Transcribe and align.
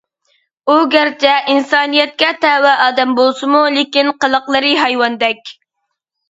ئۇ 0.67 0.77
گەرچە 0.93 1.33
ئىنسانىيەتكە 1.55 2.29
تەۋە 2.45 2.71
ئادەم 2.85 3.13
بولسىمۇ، 3.21 3.61
لېكىن 3.77 4.11
قىلىقلىرى 4.25 4.73
ھايۋاندەك. 4.87 5.55